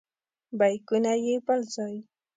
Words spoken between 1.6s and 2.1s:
ځای.